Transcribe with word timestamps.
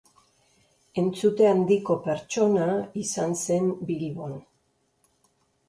Entzute 1.01 1.47
handiko 1.49 1.99
pertsona 2.09 2.67
izan 3.03 3.39
zen 3.45 3.71
Bilbon. 3.93 4.37